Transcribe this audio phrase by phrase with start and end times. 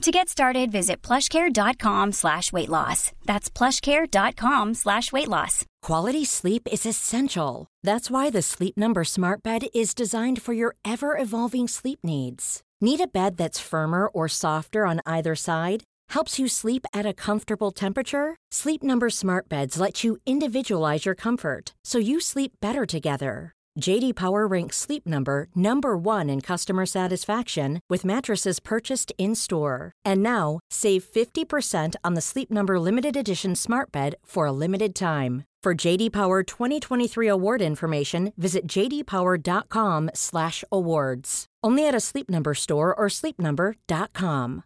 [0.00, 3.12] To get started, visit plushcare.com slash weight loss.
[3.26, 5.66] That's plushcare.com slash weight loss.
[5.82, 7.66] Quality sleep is essential.
[7.82, 12.62] That's why the Sleep Number Smart Bed is designed for your ever evolving sleep needs.
[12.80, 15.84] Need a bed that's firmer or softer on either side?
[16.08, 18.36] Helps you sleep at a comfortable temperature?
[18.50, 23.52] Sleep Number Smart Beds let you individualize your comfort so you sleep better together.
[23.78, 29.92] JD Power ranks Sleep Number number 1 in customer satisfaction with mattresses purchased in-store.
[30.04, 34.94] And now, save 50% on the Sleep Number limited edition Smart Bed for a limited
[34.94, 35.44] time.
[35.62, 41.46] For JD Power 2023 award information, visit jdpower.com/awards.
[41.62, 44.62] Only at a Sleep Number store or sleepnumber.com.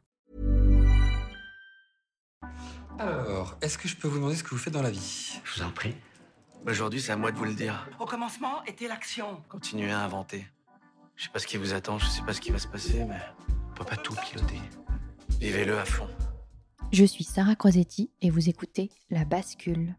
[3.01, 5.57] Alors, est-ce que je peux vous demander ce que vous faites dans la vie Je
[5.57, 5.95] vous en prie.
[6.67, 7.87] Aujourd'hui, c'est à moi de vous le dire.
[8.01, 9.43] Au commencement était l'action.
[9.51, 10.47] Continuez à inventer.
[11.15, 13.05] Je sais pas ce qui vous attend, je sais pas ce qui va se passer,
[13.05, 13.21] mais
[13.71, 14.59] on peut pas tout piloter.
[15.39, 16.09] Vivez-le à fond.
[16.91, 19.95] Je suis Sarah Crosetti et vous écoutez La Bascule.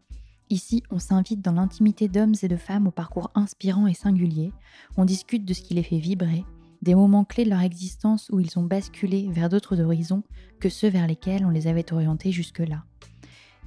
[0.49, 4.51] Ici, on s'invite dans l'intimité d'hommes et de femmes au parcours inspirant et singulier.
[4.97, 6.45] On discute de ce qui les fait vibrer,
[6.81, 10.23] des moments clés de leur existence où ils ont basculé vers d'autres horizons
[10.59, 12.83] que ceux vers lesquels on les avait orientés jusque-là.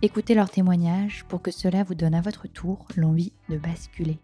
[0.00, 4.20] Écoutez leurs témoignages pour que cela vous donne à votre tour l'envie de basculer.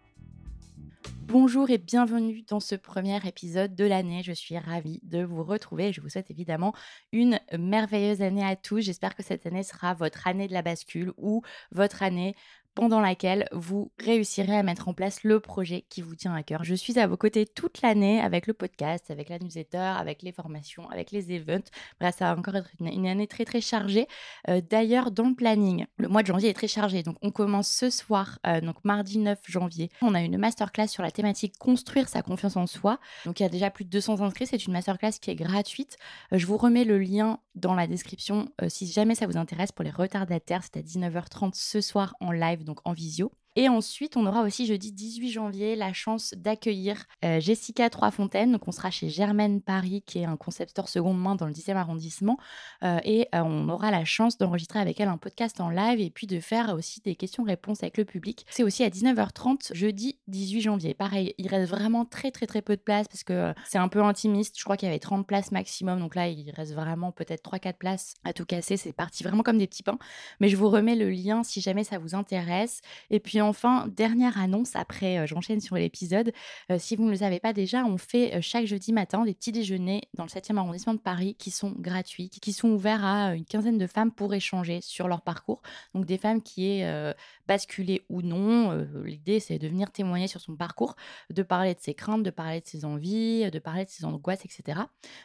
[1.26, 4.22] Bonjour et bienvenue dans ce premier épisode de l'année.
[4.22, 5.90] Je suis ravie de vous retrouver.
[5.90, 6.74] Je vous souhaite évidemment
[7.12, 8.80] une merveilleuse année à tous.
[8.80, 11.42] J'espère que cette année sera votre année de la bascule ou
[11.72, 12.36] votre année
[12.74, 16.64] pendant laquelle vous réussirez à mettre en place le projet qui vous tient à cœur.
[16.64, 20.32] Je suis à vos côtés toute l'année avec le podcast, avec la newsletter, avec les
[20.32, 21.70] formations, avec les events.
[22.00, 24.06] Bref, ça va encore être une, année très très chargée.
[24.48, 27.02] Euh, d'ailleurs, dans le planning, le mois de janvier est très chargé.
[27.02, 29.90] Donc, on commence ce soir, euh, donc mardi 9 janvier.
[30.02, 32.98] On a une masterclass sur la thématique construire sa confiance en soi.
[33.24, 34.46] Donc, il y a déjà plus de 200 inscrits.
[34.46, 35.96] C'est une masterclass qui est gratuite.
[36.32, 39.84] Euh, je vous remets le lien dans la description si jamais ça vous intéresse pour
[39.84, 40.62] les retardataires.
[40.62, 43.32] C'est à 19h30 ce soir en live donc en visio.
[43.56, 48.50] Et ensuite, on aura aussi jeudi 18 janvier la chance d'accueillir euh, Jessica Troisfontaine.
[48.50, 51.52] Donc, on sera chez Germaine Paris, qui est un concept store seconde main dans le
[51.52, 52.36] 10e arrondissement.
[52.82, 56.10] Euh, et euh, on aura la chance d'enregistrer avec elle un podcast en live et
[56.10, 58.44] puis de faire aussi des questions-réponses avec le public.
[58.50, 60.94] C'est aussi à 19h30 jeudi 18 janvier.
[60.94, 64.02] Pareil, il reste vraiment très très très peu de place parce que c'est un peu
[64.02, 64.58] intimiste.
[64.58, 66.00] Je crois qu'il y avait 30 places maximum.
[66.00, 68.76] Donc là, il reste vraiment peut-être 3-4 places à tout casser.
[68.76, 69.98] C'est parti vraiment comme des petits pains.
[70.40, 72.80] Mais je vous remets le lien si jamais ça vous intéresse.
[73.10, 76.32] Et puis enfin, dernière annonce, après euh, j'enchaîne sur l'épisode.
[76.70, 79.34] Euh, si vous ne le savez pas déjà, on fait euh, chaque jeudi matin des
[79.34, 83.34] petits déjeuners dans le 7e arrondissement de Paris qui sont gratuits, qui sont ouverts à
[83.34, 85.62] une quinzaine de femmes pour échanger sur leur parcours.
[85.94, 87.14] Donc des femmes qui aient
[87.46, 88.86] basculé ou non.
[89.04, 90.96] L'idée, c'est de venir témoigner sur son parcours,
[91.30, 94.44] de parler de ses craintes, de parler de ses envies, de parler de ses angoisses,
[94.44, 94.80] etc.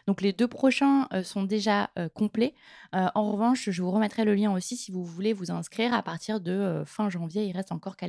[0.07, 2.53] Donc les deux prochains sont déjà complets.
[2.93, 6.39] en revanche, je vous remettrai le lien aussi si vous voulez vous inscrire à partir
[6.39, 7.45] de fin janvier.
[7.45, 8.08] Il reste encore quelques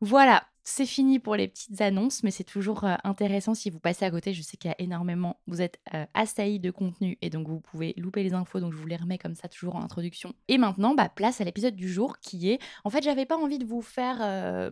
[0.00, 4.04] Voilà, c'est fini pour les petites annonces, mais c'est toujours euh, intéressant si vous passez
[4.04, 4.32] à côté.
[4.32, 7.60] Je sais qu'il y a énormément, vous êtes euh, assaillis de contenu et donc vous
[7.60, 10.32] pouvez louper les infos, donc je vous les remets comme ça toujours en introduction.
[10.48, 13.58] Et maintenant, bah, place à l'épisode du jour qui est, en fait, j'avais pas envie
[13.58, 14.70] de vous faire euh,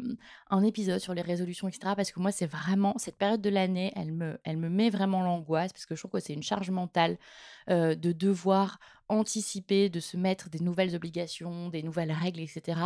[0.51, 1.95] un épisode sur les résolutions, etc.
[1.97, 5.23] Parce que moi, c'est vraiment cette période de l'année, elle me, elle me met vraiment
[5.23, 7.19] l'angoisse parce que je trouve que c'est une charge mentale
[7.69, 8.81] de devoir
[9.11, 12.81] anticiper, de se mettre des nouvelles obligations, des nouvelles règles, etc.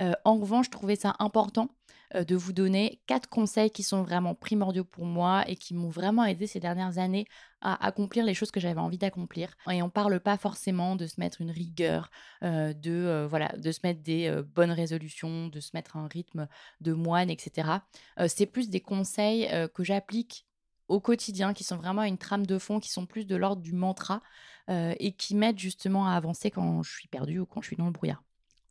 [0.00, 1.68] en revanche, je trouvais ça important
[2.14, 6.24] de vous donner quatre conseils qui sont vraiment primordiaux pour moi et qui m'ont vraiment
[6.24, 7.26] aidé ces dernières années
[7.60, 9.54] à accomplir les choses que j'avais envie d'accomplir.
[9.70, 12.10] Et on parle pas forcément de se mettre une rigueur,
[12.42, 16.48] de voilà, de se mettre des bonnes résolutions, de se mettre un rythme
[16.80, 17.84] de moine, etc.
[18.26, 20.46] c'est plus des conseils que j'applique
[20.88, 23.74] au quotidien, qui sont vraiment une trame de fond, qui sont plus de l'ordre du
[23.74, 24.22] mantra
[24.68, 27.86] et qui m'aident justement à avancer quand je suis perdue ou quand je suis dans
[27.86, 28.22] le brouillard.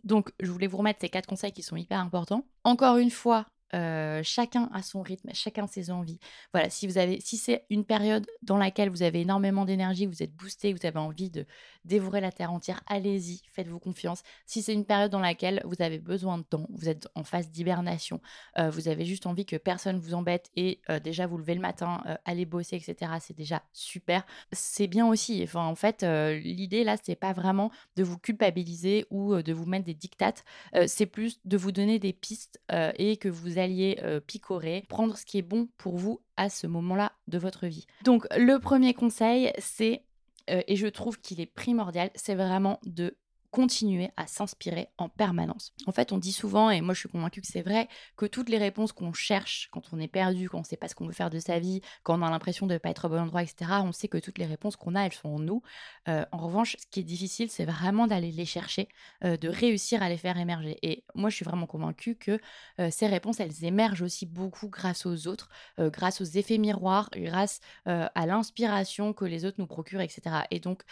[0.04, 2.46] Donc, je voulais vous remettre ces quatre conseils qui sont hyper importants.
[2.64, 6.20] Encore une fois, chacun a son rythme, chacun ses envies.
[6.54, 10.24] Voilà, si vous avez, si c'est une période dans laquelle vous avez énormément d'énergie, vous
[10.24, 11.46] êtes boosté, vous avez envie de
[11.86, 14.24] dévorer la terre entière, allez-y, faites-vous confiance.
[14.46, 17.50] Si c'est une période dans laquelle vous avez besoin de temps, vous êtes en phase
[17.50, 18.22] d'hibernation,
[18.58, 22.46] vous avez juste envie que personne vous embête et déjà vous levez le matin, allez
[22.46, 23.12] bosser, etc.
[23.22, 24.26] C'est déjà super.
[24.52, 25.48] C'est bien aussi.
[25.54, 29.94] En fait, l'idée là, c'est pas vraiment de vous culpabiliser ou de vous mettre des
[29.94, 30.44] dictates.
[30.88, 32.62] c'est plus de vous donner des pistes
[32.98, 37.12] et que vous alliez picorer, prendre ce qui est bon pour vous à ce moment-là
[37.28, 37.86] de votre vie.
[38.04, 40.04] Donc le premier conseil, c'est,
[40.48, 43.18] et je trouve qu'il est primordial, c'est vraiment de
[43.52, 45.74] continuer à s'inspirer en permanence.
[45.86, 48.50] En fait, on dit souvent, et moi je suis convaincue que c'est vrai, que toutes
[48.50, 51.06] les réponses qu'on cherche quand on est perdu, quand on ne sait pas ce qu'on
[51.06, 53.20] veut faire de sa vie, quand on a l'impression de ne pas être au bon
[53.20, 55.62] endroit, etc., on sait que toutes les réponses qu'on a, elles sont en nous.
[56.10, 58.90] Euh, en revanche, ce qui est difficile, c'est vraiment d'aller les chercher,
[59.24, 60.78] euh, de réussir à les faire émerger.
[60.82, 62.40] Et moi, je suis vraiment convaincue que
[62.80, 65.50] euh, ces réponses, elles émergent aussi beaucoup grâce aux autres,
[65.80, 70.22] grâce aux effets miroirs, grâce à l'inspiration que les autres nous procurent, etc.
[70.52, 70.84] Et donc,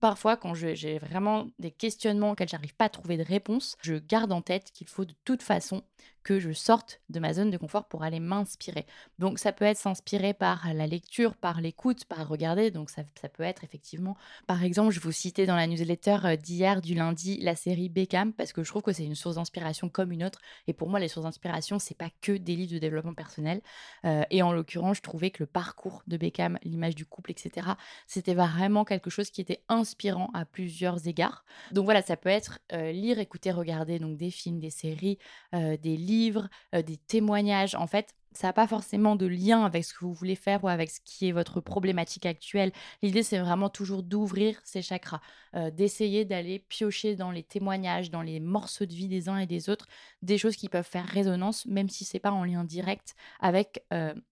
[0.00, 4.32] Parfois, quand j'ai vraiment des questionnements auxquels j'arrive pas à trouver de réponse, je garde
[4.32, 5.82] en tête qu'il faut de toute façon
[6.22, 8.86] que je sorte de ma zone de confort pour aller m'inspirer.
[9.18, 12.70] Donc ça peut être s'inspirer par la lecture, par l'écoute, par regarder.
[12.70, 13.02] Donc ça,
[13.32, 17.38] peut être effectivement, par exemple, je vous citais dans la newsletter euh, d'hier du lundi
[17.38, 20.40] la série Beckham parce que je trouve que c'est une source d'inspiration comme une autre.
[20.66, 23.62] Et pour moi, les sources d'inspiration, c'est pas que des livres de développement personnel.
[24.04, 27.68] Euh, et en l'occurrence, je trouvais que le parcours de Beckham, l'image du couple, etc.,
[28.06, 31.44] c'était vraiment quelque chose qui était inspirant à plusieurs égards.
[31.72, 35.18] Donc voilà, ça peut être euh, lire, écouter, regarder donc des films, des séries,
[35.52, 37.74] des livres livres, des témoignages.
[37.76, 40.68] En fait, ça n'a pas forcément de lien avec ce que vous voulez faire ou
[40.68, 42.70] avec ce qui est votre problématique actuelle.
[43.02, 45.20] L'idée, c'est vraiment toujours d'ouvrir ces chakras,
[45.72, 49.68] d'essayer d'aller piocher dans les témoignages, dans les morceaux de vie des uns et des
[49.68, 49.88] autres,
[50.22, 53.84] des choses qui peuvent faire résonance, même si ce n'est pas en lien direct avec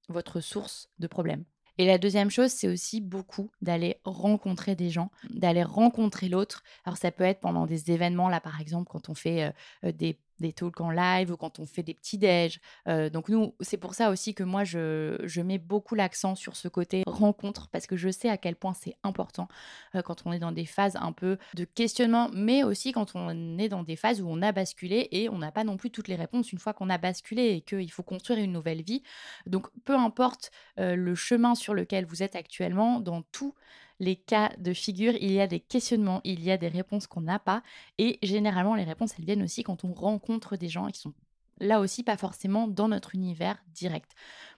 [0.08, 1.44] votre source de problème.
[1.80, 6.64] Et la deuxième chose, c'est aussi beaucoup d'aller rencontrer des gens, d'aller rencontrer l'autre.
[6.84, 9.52] Alors ça peut être pendant des événements, là par exemple, quand on fait
[9.82, 12.60] des des talks en live ou quand on fait des petits déj.
[12.86, 16.56] Euh, donc nous, c'est pour ça aussi que moi, je, je mets beaucoup l'accent sur
[16.56, 19.48] ce côté rencontre parce que je sais à quel point c'est important
[19.94, 23.58] euh, quand on est dans des phases un peu de questionnement, mais aussi quand on
[23.58, 26.08] est dans des phases où on a basculé et on n'a pas non plus toutes
[26.08, 29.02] les réponses une fois qu'on a basculé et qu'il faut construire une nouvelle vie.
[29.46, 33.54] Donc peu importe euh, le chemin sur lequel vous êtes actuellement, dans tout
[34.00, 37.22] les cas de figure, il y a des questionnements, il y a des réponses qu'on
[37.22, 37.62] n'a pas.
[37.98, 41.14] Et généralement, les réponses, elles viennent aussi quand on rencontre des gens qui sont
[41.60, 44.12] là aussi pas forcément dans notre univers direct.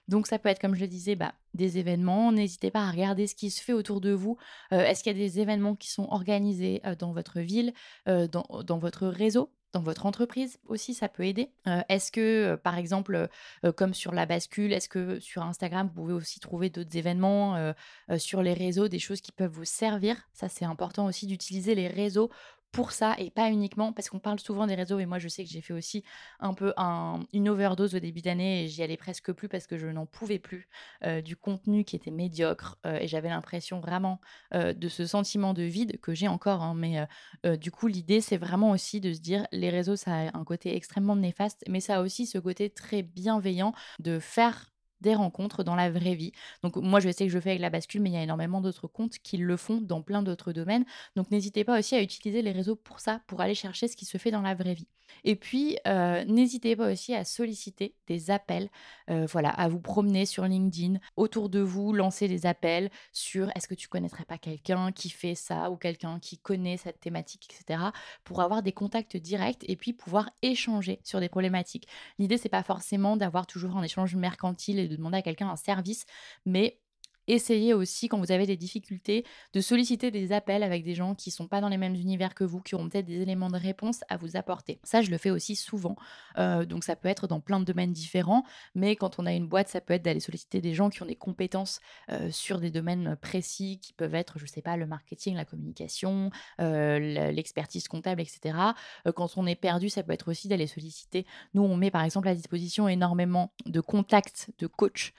[0.07, 2.31] Donc ça peut être, comme je le disais, bah, des événements.
[2.31, 4.37] N'hésitez pas à regarder ce qui se fait autour de vous.
[4.73, 7.73] Euh, est-ce qu'il y a des événements qui sont organisés euh, dans votre ville,
[8.07, 9.49] euh, dans, votre réseau?
[9.73, 11.51] Dans votre entreprise aussi, ça peut aider?
[11.89, 13.29] est-ce que, par exemple,
[13.75, 17.73] comme sur la bascule, est-ce que sur Instagram, vous pouvez aussi trouver d'autres événements
[18.17, 20.17] sur les réseaux, des choses qui peuvent vous servir?
[20.33, 22.29] Ça, c'est important aussi d'utiliser les réseaux
[22.71, 25.43] pour ça et pas uniquement parce qu'on parle souvent des réseaux et moi je sais
[25.43, 26.03] que j'ai fait aussi
[26.39, 26.73] un peu
[27.33, 30.39] une overdose au début d'année et j'y allais presque plus parce que je n'en pouvais
[30.39, 30.69] plus
[31.23, 34.19] du contenu qui était médiocre et j'avais l'impression vraiment
[34.53, 37.07] de ce sentiment de vide que j'ai encore hein, mais
[37.57, 40.75] du coup l'idée c'est vraiment aussi de se dire les réseaux ça a un côté
[40.75, 44.70] extrêmement néfaste mais ça a aussi ce côté très bienveillant de faire
[45.01, 46.31] des rencontres dans la vraie vie.
[46.63, 48.61] Donc moi, je sais que je fais avec la bascule, mais il y a énormément
[48.61, 50.85] d'autres comptes qui le font dans plein d'autres domaines.
[51.15, 54.05] Donc n'hésitez pas aussi à utiliser les réseaux pour ça, pour aller chercher ce qui
[54.05, 54.87] se fait dans la vraie vie.
[55.23, 58.69] Et puis, euh, n'hésitez pas aussi à solliciter des appels,
[59.09, 63.67] euh, voilà, à vous promener sur LinkedIn, autour de vous, lancer des appels sur est-ce
[63.67, 67.83] que tu connaîtrais pas quelqu'un qui fait ça ou quelqu'un qui connaît cette thématique, etc.,
[68.23, 71.87] pour avoir des contacts directs et puis pouvoir échanger sur des problématiques.
[72.17, 75.55] L'idée, c'est pas forcément d'avoir toujours un échange mercantile et de demander à quelqu'un un
[75.55, 76.05] service,
[76.45, 76.80] mais
[77.31, 81.29] essayez aussi, quand vous avez des difficultés, de solliciter des appels avec des gens qui
[81.29, 83.57] ne sont pas dans les mêmes univers que vous, qui auront peut-être des éléments de
[83.57, 84.79] réponse à vous apporter.
[84.83, 85.95] Ça, je le fais aussi souvent.
[86.37, 88.43] Euh, donc, ça peut être dans plein de domaines différents,
[88.75, 91.05] mais quand on a une boîte, ça peut être d'aller solliciter des gens qui ont
[91.05, 94.85] des compétences euh, sur des domaines précis, qui peuvent être, je ne sais pas, le
[94.85, 96.99] marketing, la communication, euh,
[97.31, 98.57] l'expertise comptable, etc.
[99.15, 101.25] quand on est perdu, ça peut être aussi d'aller solliciter.
[101.53, 105.13] Nous, on met par exemple à disposition énormément de contacts de coachs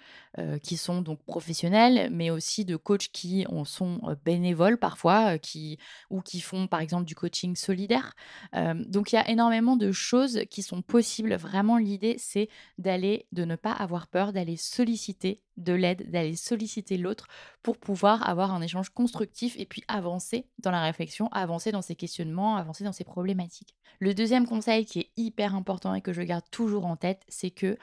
[0.62, 5.78] qui sont donc professionnels mais aussi de coachs qui en sont bénévoles parfois, qui,
[6.10, 8.14] ou qui font par exemple du coaching solidaire.
[8.52, 11.34] donc il y a énormément de choses qui sont possibles.
[11.34, 16.96] Vraiment, l'idée, c'est d'aller, de ne pas avoir peur, d'aller solliciter de l'aide, d'aller solliciter
[16.96, 17.26] l'autre
[17.62, 21.94] pour pouvoir avoir un échange constructif et puis avancer dans la réflexion, avancer dans ses
[21.94, 23.74] questionnements, avancer dans ses problématiques.
[23.98, 27.50] Le deuxième conseil qui est hyper important et que je garde toujours en tête, c'est
[27.50, 27.76] que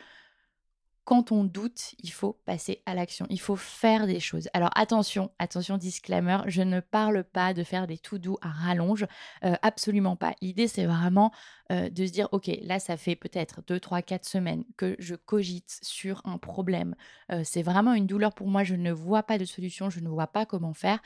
[1.09, 4.47] quand on doute, il faut passer à l'action, il faut faire des choses.
[4.53, 9.07] Alors attention, attention, disclaimer, je ne parle pas de faire des tout doux à rallonge,
[9.43, 10.35] euh, absolument pas.
[10.39, 11.31] L'idée, c'est vraiment
[11.71, 15.15] euh, de se dire, ok, là, ça fait peut-être 2, 3, 4 semaines que je
[15.15, 16.95] cogite sur un problème.
[17.31, 20.09] Euh, c'est vraiment une douleur pour moi, je ne vois pas de solution, je ne
[20.09, 20.99] vois pas comment faire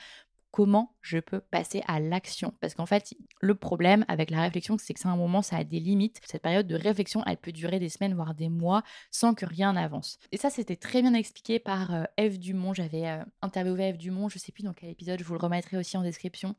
[0.54, 2.54] comment je peux passer à l'action.
[2.62, 5.64] Parce qu'en fait, le problème avec la réflexion, c'est que c'est un moment, ça a
[5.64, 6.22] des limites.
[6.28, 9.74] Cette période de réflexion, elle peut durer des semaines, voire des mois, sans que rien
[9.74, 10.20] n'avance.
[10.32, 12.72] Et ça, c'était très bien expliqué par euh, Eve Dumont.
[12.72, 15.76] J'avais euh, interviewé Eve Dumont, je sais plus dans quel épisode, je vous le remettrai
[15.76, 16.56] aussi en description.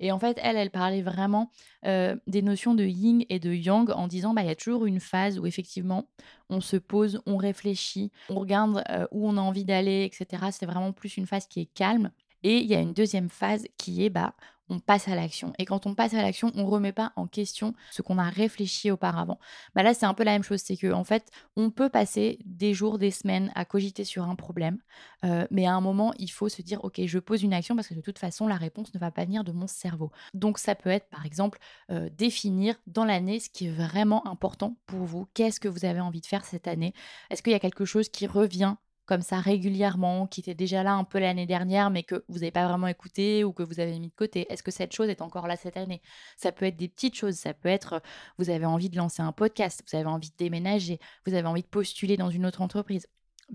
[0.00, 1.50] Et en fait, elle, elle parlait vraiment
[1.84, 4.86] euh, des notions de yin et de yang en disant, bah, il y a toujours
[4.86, 6.08] une phase où effectivement,
[6.48, 8.82] on se pose, on réfléchit, on regarde
[9.12, 10.46] où on a envie d'aller, etc.
[10.50, 12.10] C'est vraiment plus une phase qui est calme.
[12.44, 14.34] Et il y a une deuxième phase qui est bah,
[14.68, 15.52] on passe à l'action.
[15.58, 18.28] Et quand on passe à l'action, on ne remet pas en question ce qu'on a
[18.28, 19.38] réfléchi auparavant.
[19.74, 20.60] Bah là, c'est un peu la même chose.
[20.60, 24.36] C'est qu'en en fait, on peut passer des jours, des semaines à cogiter sur un
[24.36, 24.78] problème.
[25.24, 27.88] Euh, mais à un moment, il faut se dire, OK, je pose une action parce
[27.88, 30.10] que de toute façon, la réponse ne va pas venir de mon cerveau.
[30.32, 31.58] Donc, ça peut être, par exemple,
[31.90, 35.26] euh, définir dans l'année ce qui est vraiment important pour vous.
[35.34, 36.94] Qu'est-ce que vous avez envie de faire cette année?
[37.30, 40.94] Est-ce qu'il y a quelque chose qui revient comme ça régulièrement, qui était déjà là
[40.94, 43.98] un peu l'année dernière, mais que vous n'avez pas vraiment écouté ou que vous avez
[43.98, 44.50] mis de côté.
[44.52, 46.00] Est-ce que cette chose est encore là cette année?
[46.36, 48.02] Ça peut être des petites choses, ça peut être
[48.38, 51.62] vous avez envie de lancer un podcast, vous avez envie de déménager, vous avez envie
[51.62, 53.06] de postuler dans une autre entreprise.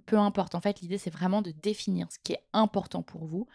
[0.06, 3.48] Peu importe, en fait, l'idée c'est vraiment de définir ce qui est important pour vous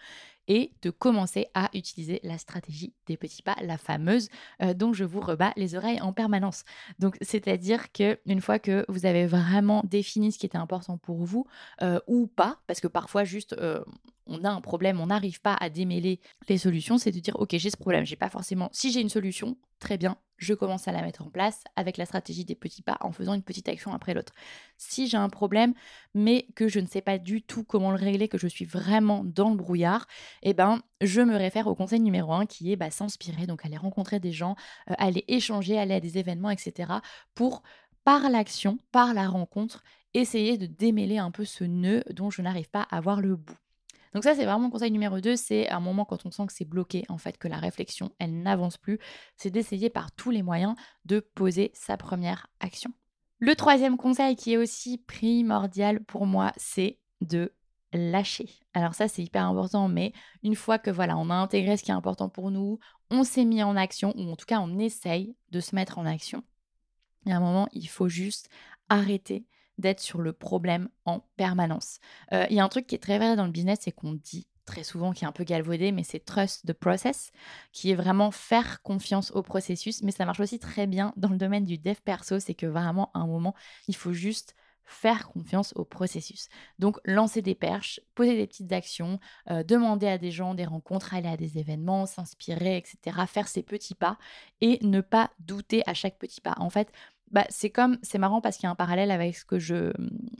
[0.49, 4.29] et de commencer à utiliser la stratégie des petits pas, la fameuse
[4.63, 6.65] euh, dont je vous rebats les oreilles en permanence.
[6.99, 11.25] Donc, c'est-à-dire que une fois que vous avez vraiment défini ce qui était important pour
[11.25, 11.47] vous
[11.83, 13.83] euh, ou pas, parce que parfois juste euh,
[14.27, 17.51] on a un problème, on n'arrive pas à démêler les solutions, c'est de dire ok
[17.57, 18.69] j'ai ce problème, j'ai pas forcément.
[18.73, 22.07] Si j'ai une solution, très bien, je commence à la mettre en place avec la
[22.07, 24.33] stratégie des petits pas en faisant une petite action après l'autre.
[24.77, 25.75] Si j'ai un problème,
[26.15, 29.23] mais que je ne sais pas du tout comment le régler, que je suis vraiment
[29.25, 30.07] dans le brouillard,
[30.43, 33.77] eh ben je me réfère au conseil numéro un qui est bah, s'inspirer, donc aller
[33.77, 34.55] rencontrer des gens,
[34.91, 36.93] euh, aller échanger, aller à des événements, etc.
[37.35, 37.63] pour
[38.05, 39.83] par l'action, par la rencontre,
[40.13, 43.57] essayer de démêler un peu ce nœud dont je n'arrive pas à voir le bout.
[44.15, 46.53] Donc ça, c'est vraiment mon conseil numéro 2, c'est un moment quand on sent que
[46.53, 48.99] c'est bloqué, en fait, que la réflexion, elle n'avance plus,
[49.37, 52.93] c'est d'essayer par tous les moyens de poser sa première action.
[53.39, 57.53] Le troisième conseil qui est aussi primordial pour moi, c'est de
[57.93, 58.49] lâcher.
[58.73, 61.91] Alors ça, c'est hyper important, mais une fois que voilà, on a intégré ce qui
[61.91, 62.79] est important pour nous,
[63.11, 66.07] on s'est mis en action, ou en tout cas, on essaye de se mettre en
[66.07, 66.45] action.
[67.27, 68.49] Il y a un moment, il faut juste
[68.89, 69.47] arrêter
[69.79, 71.99] d'être sur le problème en permanence.
[72.33, 74.13] Euh, il y a un truc qui est très vrai dans le business, c'est qu'on
[74.15, 77.33] dit très souvent, qui est un peu galvaudé, mais c'est trust the process,
[77.73, 80.03] qui est vraiment faire confiance au processus.
[80.03, 83.11] Mais ça marche aussi très bien dans le domaine du dev perso, c'est que vraiment,
[83.15, 83.55] à un moment,
[83.89, 84.55] il faut juste
[84.87, 86.49] faire confiance au processus.
[86.79, 89.19] Donc, lancer des perches, poser des petites actions,
[89.51, 93.63] euh, demander à des gens des rencontres, aller à des événements, s'inspirer, etc., faire ses
[93.63, 94.19] petits pas
[94.61, 96.55] et ne pas douter à chaque petit pas.
[96.59, 96.93] En fait,
[97.31, 99.93] bah, c'est comme, c'est marrant parce qu'il y a un parallèle avec ce que je,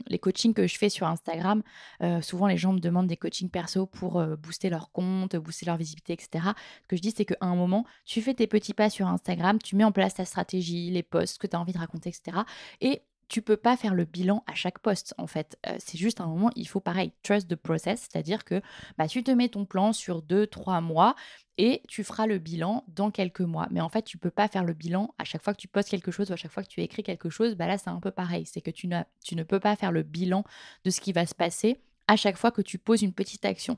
[0.07, 1.61] les coachings que je fais sur Instagram.
[2.01, 5.77] Euh, souvent, les gens me demandent des coachings perso pour booster leur compte, booster leur
[5.77, 6.49] visibilité, etc.
[6.83, 9.59] Ce que je dis, c'est qu'à un moment, tu fais tes petits pas sur Instagram,
[9.61, 12.39] tu mets en place ta stratégie, les posts, que tu as envie de raconter, etc.
[12.81, 15.57] Et tu peux pas faire le bilan à chaque poste en fait.
[15.67, 18.61] Euh, c'est juste un moment, il faut pareil, trust the process, c'est-à-dire que
[18.97, 21.15] bah, tu te mets ton plan sur deux, trois mois
[21.57, 23.67] et tu feras le bilan dans quelques mois.
[23.71, 25.89] Mais en fait, tu peux pas faire le bilan à chaque fois que tu postes
[25.89, 27.55] quelque chose ou à chaque fois que tu écris quelque chose.
[27.55, 28.45] Bah là, c'est un peu pareil.
[28.45, 28.89] C'est que tu,
[29.23, 30.43] tu ne peux pas faire le bilan
[30.83, 33.77] de ce qui va se passer à chaque fois que tu poses une petite action.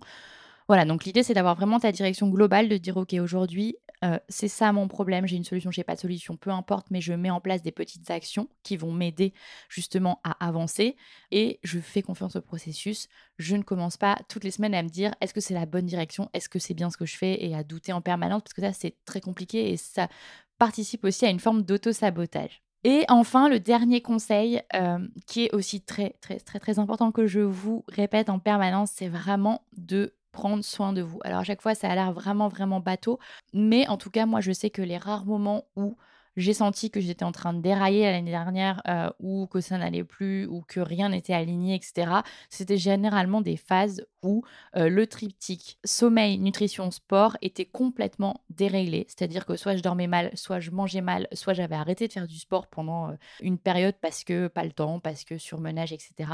[0.68, 4.48] Voilà, donc l'idée c'est d'avoir vraiment ta direction globale, de dire ok aujourd'hui euh, c'est
[4.48, 7.30] ça mon problème, j'ai une solution, j'ai pas de solution, peu importe, mais je mets
[7.30, 9.34] en place des petites actions qui vont m'aider
[9.70, 10.96] justement à avancer
[11.32, 13.08] et je fais confiance au processus.
[13.40, 15.86] Je ne commence pas toutes les semaines à me dire est-ce que c'est la bonne
[15.86, 17.44] direction, est-ce que c'est bien ce que je fais?
[17.44, 20.10] Et à douter en permanence parce que ça c'est très compliqué et ça
[20.58, 22.62] participe aussi à une forme d'auto-sabotage.
[22.84, 27.26] Et enfin, le dernier conseil, euh, qui est aussi très, très, très, très important que
[27.28, 31.20] je vous répète en permanence, c'est vraiment de prendre soin de vous.
[31.24, 33.20] Alors à chaque fois, ça a l'air vraiment, vraiment bateau,
[33.54, 35.98] mais en tout cas, moi, je sais que les rares moments où
[36.38, 40.04] j'ai senti que j'étais en train de dérailler l'année dernière euh, ou que ça n'allait
[40.04, 42.12] plus ou que rien n'était aligné, etc.,
[42.50, 44.44] c'était généralement des phases où
[44.76, 49.06] euh, le triptyque sommeil, nutrition, sport était complètement déréglé.
[49.08, 52.28] C'est-à-dire que soit je dormais mal, soit je mangeais mal, soit j'avais arrêté de faire
[52.28, 56.30] du sport pendant euh, une période parce que pas le temps, parce que surmenage, etc.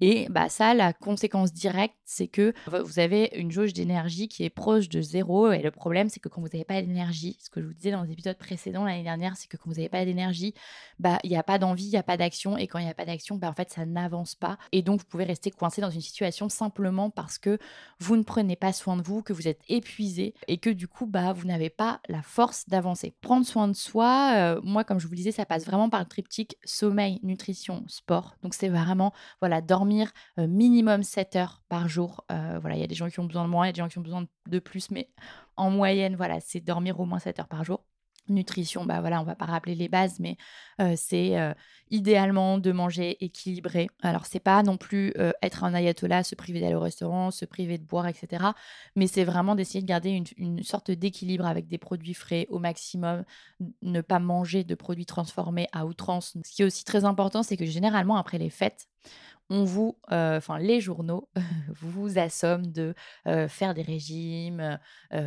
[0.00, 2.52] Et bah ça, la conséquence directe, c'est que
[2.84, 5.50] vous avez une jauge d'énergie qui est proche de zéro.
[5.52, 7.90] Et le problème, c'est que quand vous n'avez pas d'énergie, ce que je vous disais
[7.90, 10.54] dans les épisodes précédents l'année dernière, c'est que quand vous n'avez pas d'énergie,
[10.98, 12.56] bah il n'y a pas d'envie, il n'y a pas d'action.
[12.56, 14.58] Et quand il n'y a pas d'action, bah en fait, ça n'avance pas.
[14.72, 17.58] Et donc, vous pouvez rester coincé dans une situation simplement parce que
[17.98, 21.06] vous ne prenez pas soin de vous, que vous êtes épuisé et que du coup,
[21.06, 23.14] bah vous n'avez pas la force d'avancer.
[23.20, 26.00] Prendre soin de soi, euh, moi, comme je vous le disais, ça passe vraiment par
[26.00, 28.36] le triptyque sommeil, nutrition, sport.
[28.42, 32.24] Donc, c'est vraiment, voilà, dormir minimum 7 heures par jour.
[32.28, 33.80] voilà, il y a des gens qui ont besoin de moins, il y a des
[33.80, 35.10] gens qui ont besoin de plus, mais
[35.56, 37.84] en moyenne, voilà, c'est dormir au moins 7 heures par jour.
[38.28, 40.36] Nutrition, bah voilà, on va pas rappeler les bases, mais
[40.96, 41.36] c'est
[41.90, 43.88] idéalement de manger équilibré.
[44.02, 45.12] Alors c'est pas non plus
[45.42, 48.44] être un ayatollah, se priver d'aller au restaurant, se priver de boire, etc.
[48.96, 52.58] Mais c'est vraiment d'essayer de garder une, une sorte d'équilibre avec des produits frais au
[52.58, 53.24] maximum,
[53.82, 56.36] ne pas manger de produits transformés à outrance.
[56.44, 58.86] Ce qui est aussi très important, c'est que généralement après les fêtes,
[59.52, 61.28] on vous, enfin les journaux
[61.80, 62.94] vous assomment de
[63.48, 64.78] faire des régimes,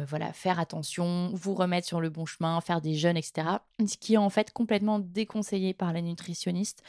[0.07, 3.47] voilà, faire attention, vous remettre sur le bon chemin, faire des jeûnes, etc.
[3.85, 6.83] Ce qui est en fait complètement déconseillé par les nutritionnistes,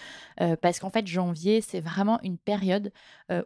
[0.62, 2.90] parce qu'en fait janvier c'est vraiment une période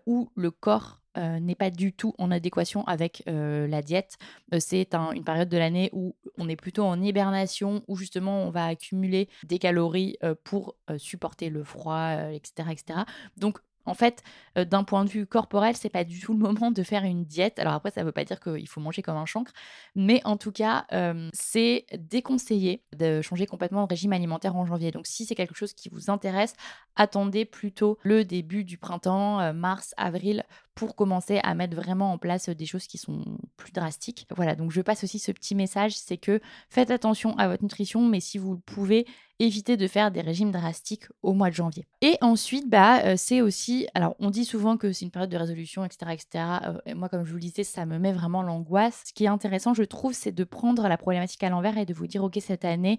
[0.06, 4.16] où le corps n'est pas du tout en adéquation avec la diète.
[4.59, 8.66] c'est une période de l'année où on est plutôt en hibernation, où justement on va
[8.66, 13.00] accumuler des calories pour supporter le froid, etc., etc.
[13.37, 14.23] Donc en fait,
[14.59, 17.25] euh, d'un point de vue corporel, c'est pas du tout le moment de faire une
[17.25, 17.59] diète.
[17.59, 19.53] Alors après, ça veut pas dire qu'il faut manger comme un chancre,
[19.95, 24.91] mais en tout cas, euh, c'est déconseillé de changer complètement de régime alimentaire en janvier.
[24.91, 26.55] Donc si c'est quelque chose qui vous intéresse,
[26.97, 30.45] attendez plutôt le début du printemps, euh, mars, avril,
[30.75, 33.25] pour commencer à mettre vraiment en place des choses qui sont
[33.57, 34.27] plus drastiques.
[34.35, 38.07] Voilà, donc je passe aussi ce petit message, c'est que faites attention à votre nutrition,
[38.07, 39.07] mais si vous le pouvez,
[39.40, 41.87] évitez de faire des régimes drastiques au mois de janvier.
[42.02, 45.37] Et ensuite, bah, euh, c'est aussi, alors on dit souvent que c'est une période de
[45.37, 46.44] résolution, etc., etc.
[46.87, 49.02] Euh, moi, comme je vous le disais, ça me met vraiment l'angoisse.
[49.06, 51.94] Ce qui est intéressant, je trouve, c'est de prendre la problématique à l'envers et de
[51.94, 52.99] vous dire, ok, cette année,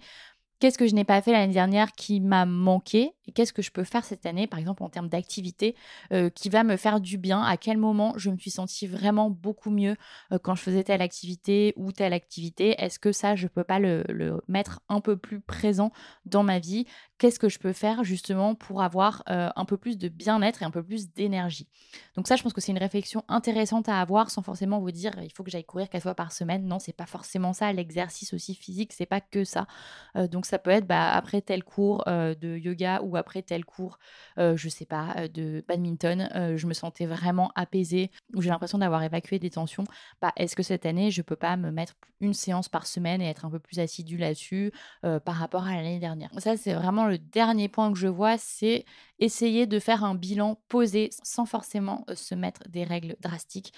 [0.61, 3.71] Qu'est-ce que je n'ai pas fait l'année dernière qui m'a manqué et qu'est-ce que je
[3.71, 5.75] peux faire cette année, par exemple en termes d'activité,
[6.13, 7.41] euh, qui va me faire du bien?
[7.41, 9.95] À quel moment je me suis sentie vraiment beaucoup mieux
[10.31, 12.75] euh, quand je faisais telle activité ou telle activité?
[12.77, 14.03] Est-ce que ça, je ne peux pas le,
[14.47, 15.91] mettre un peu plus présent
[16.25, 16.85] dans ma vie?
[17.21, 20.65] Qu'est-ce que je peux faire justement pour avoir euh, un peu plus de bien-être et
[20.65, 21.67] un peu plus d'énergie
[22.15, 25.13] Donc ça, je pense que c'est une réflexion intéressante à avoir sans forcément vous dire
[25.21, 26.65] il faut que j'aille courir quatre fois par semaine.
[26.65, 27.71] Non, c'est pas forcément ça.
[27.73, 29.67] L'exercice aussi physique, c'est pas que ça.
[30.15, 33.99] donc ça peut être bah, après tel cours de yoga ou après tel cours,
[34.37, 39.37] je sais pas, de badminton, je me sentais vraiment apaisée, ou j'ai l'impression d'avoir évacué
[39.37, 39.83] des tensions.
[40.23, 43.29] Bah, Est-ce que cette année, je peux pas me mettre une séance par semaine et
[43.29, 46.31] être un peu plus assidue là-dessus par rapport à l'année dernière?
[46.39, 48.85] Ça, c'est vraiment le dernier point que je vois, c'est
[49.19, 53.73] essayer de faire un bilan posé sans forcément se mettre des règles drastiques,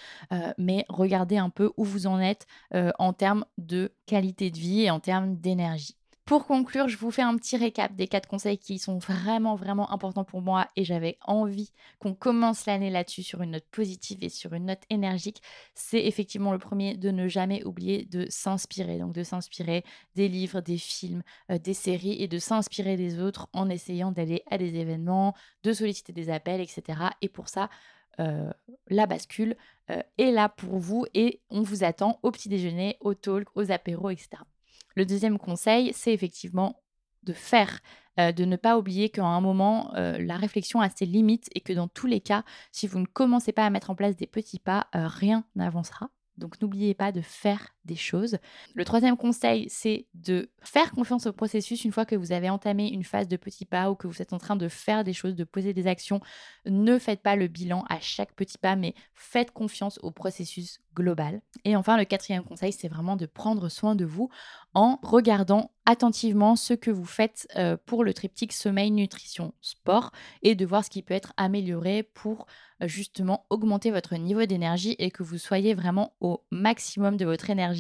[0.58, 4.91] mais regarder un peu où vous en êtes en termes de qualité de vie et
[4.91, 5.98] en termes d'énergie.
[6.26, 9.92] Pour conclure, je vous fais un petit récap des quatre conseils qui sont vraiment, vraiment
[9.92, 14.30] importants pour moi et j'avais envie qu'on commence l'année là-dessus sur une note positive et
[14.30, 15.42] sur une note énergique.
[15.76, 19.00] C'est effectivement le premier de ne jamais oublier de s'inspirer.
[19.00, 19.84] Donc de s'inspirer
[20.16, 24.44] des livres, des films, euh, des séries et de s'inspirer des autres en essayant d'aller
[24.50, 27.00] à des événements, de solliciter des appels, etc.
[27.22, 27.70] Et pour ça,
[28.22, 28.50] euh,
[28.88, 29.58] la bascule
[29.90, 33.72] euh, est là pour vous et on vous attend au petit déjeuner, au talk, aux
[33.72, 34.42] apéros, etc.
[34.95, 36.84] Le deuxième conseil, c'est effectivement
[37.23, 37.79] de faire,
[38.19, 41.62] euh, de ne pas oublier qu'à un moment, euh, la réflexion a ses limites et
[41.62, 44.27] que dans tous les cas, si vous ne commencez pas à mettre en place des
[44.27, 46.10] petits pas, euh, rien n'avancera.
[46.38, 48.38] Donc n'oubliez pas de faire des choses.
[48.74, 52.88] Le troisième conseil, c'est de faire confiance au processus une fois que vous avez entamé
[52.89, 55.36] une phase de petits pas ou que vous êtes en train de faire des choses,
[55.36, 56.22] de poser des actions.
[56.65, 61.41] Ne faites pas le bilan à chaque petit pas, mais faites confiance au processus global.
[61.65, 64.30] Et enfin, le quatrième conseil, c'est vraiment de prendre soin de vous
[64.74, 70.56] en regardant attentivement ce que vous faites euh, pour le triptyque sommeil, nutrition, sport et
[70.56, 72.46] de voir ce qui peut être amélioré pour
[72.82, 77.50] euh, justement augmenter votre niveau d'énergie et que vous soyez vraiment au maximum de votre
[77.50, 77.73] énergie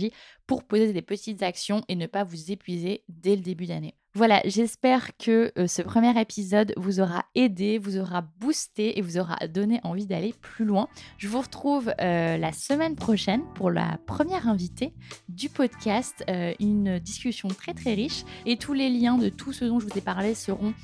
[0.47, 3.95] pour poser des petites actions et ne pas vous épuiser dès le début d'année.
[4.15, 9.17] Voilà, j'espère que euh, ce premier épisode vous aura aidé, vous aura boosté et vous
[9.17, 10.87] aura donné envie d'aller plus loin.
[11.17, 14.93] Je vous retrouve euh, la semaine prochaine pour la première invitée
[15.29, 19.65] du podcast, euh, une discussion très très riche et tous les liens de tout ce
[19.65, 20.75] dont je vous ai parlé seront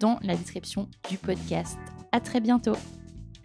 [0.00, 1.78] dans la description du podcast.
[2.12, 2.76] À très bientôt.